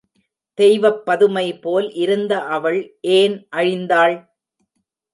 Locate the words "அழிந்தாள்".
3.55-4.17